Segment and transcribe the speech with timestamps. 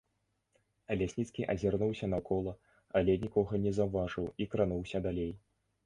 [1.01, 2.55] Лясніцкі азірнуўся наўкола,
[3.01, 5.33] але нікога не заўважыў і крануўся далей.